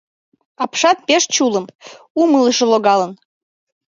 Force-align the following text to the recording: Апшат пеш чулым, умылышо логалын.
Апшат 0.63 0.97
пеш 1.07 1.23
чулым, 1.35 1.65
умылышо 2.21 2.65
логалын. 2.71 3.11